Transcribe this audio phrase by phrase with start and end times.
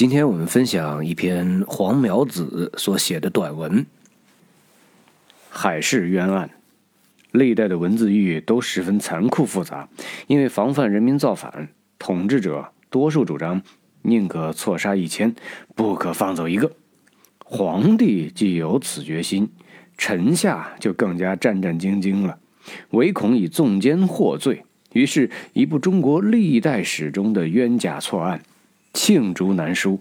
[0.00, 3.80] 今天我们分享一篇黄苗子所写的短文
[5.50, 6.48] 《海事冤案》。
[7.32, 9.86] 历代的文字狱都十分残酷复杂，
[10.26, 11.68] 因为防范人民造反，
[11.98, 13.60] 统治者多数主张
[14.00, 15.34] 宁可错杀一千，
[15.74, 16.72] 不可放走一个。
[17.44, 19.50] 皇帝既有此决心，
[19.98, 22.38] 臣下就更加战战兢兢了，
[22.92, 24.64] 唯恐以纵奸获罪。
[24.94, 28.42] 于是，一部中国历代史中的冤假错案。
[28.92, 30.00] 罄竹难书。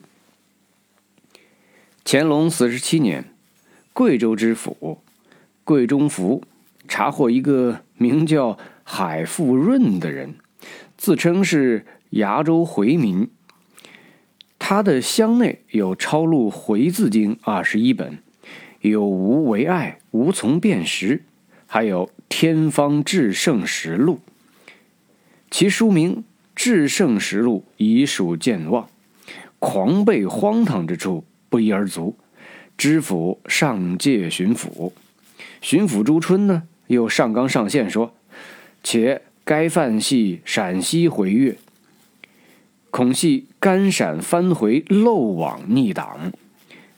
[2.03, 3.33] 乾隆四十七年，
[3.93, 5.01] 贵州知府
[5.63, 6.43] 贵中福
[6.87, 10.35] 查获一个名叫海富润的人，
[10.97, 13.29] 自称是崖州回民。
[14.57, 18.17] 他的箱内有抄录《回字经》二十一本，
[18.81, 21.23] 有无为爱，无从辨识，
[21.67, 24.19] 还有《天方至圣实录》，
[25.51, 26.23] 其书名。
[26.59, 28.89] 至圣实录已属健忘，
[29.59, 32.17] 狂悖荒唐之处不一而足。
[32.77, 34.91] 知府上界巡抚，
[35.61, 38.13] 巡抚朱春呢又上纲上线说，
[38.83, 41.55] 且该犯系陕西回越，
[42.91, 46.33] 恐系甘陕翻回漏网逆党，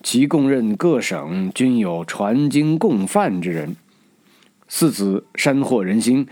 [0.02, 3.76] 其供认各省均有传经共犯之人，
[4.68, 6.26] 四子山惑人心，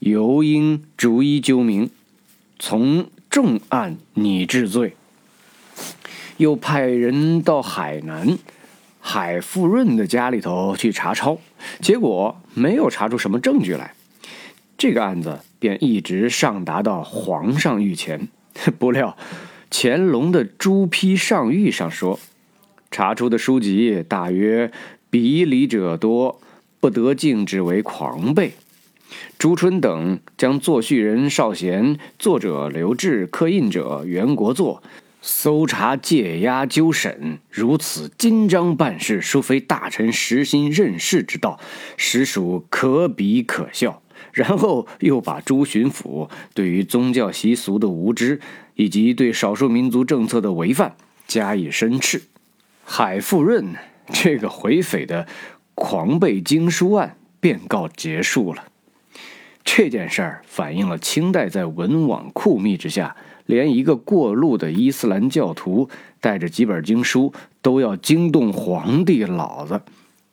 [0.00, 1.88] 尤应逐一究明。
[2.58, 4.94] 从重案拟治罪，
[6.36, 8.38] 又派人到海南
[9.00, 11.38] 海富润的家里头去查抄，
[11.80, 13.94] 结果没有查出什么证据来，
[14.78, 18.28] 这个案子便一直上达到皇上御前。
[18.78, 19.16] 不料
[19.70, 22.20] 乾隆的朱批上谕上说，
[22.90, 24.70] 查出的书籍大约
[25.08, 26.38] 比理者多，
[26.78, 28.50] 不得敬之为狂悖。
[29.38, 34.82] 朱春等将作序人邵贤、作者刘志、刻印者袁国作
[35.20, 41.60] 搜查、借押、纠审，如此金章办事，殊非大臣实心任事之道，
[41.96, 44.02] 实属可比可笑。
[44.32, 48.40] 然后又把朱巡抚对于宗教习俗的无知，
[48.76, 50.94] 以及对少数民族政策的违犯
[51.26, 52.22] 加以申斥。
[52.84, 53.74] 海富润
[54.12, 55.26] 这个回匪的
[55.74, 58.64] 狂悖经书案便告结束了。
[59.64, 65.88] 这件事儿反映了清代在文网酷密之下，连一个过路的伊斯兰教徒
[66.20, 69.80] 带着几本经书都要惊动皇帝老子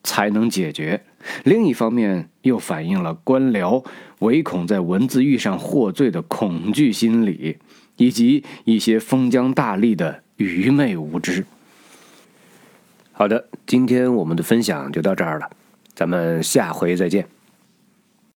[0.03, 1.01] 才能解决。
[1.43, 3.85] 另一方面，又反映了官僚
[4.19, 7.57] 唯恐在文字狱上获罪的恐惧心理，
[7.97, 11.45] 以及一些封疆大吏的愚昧无知。
[13.11, 15.49] 好的，今天我们的分享就到这儿了，
[15.93, 17.27] 咱们下回再见。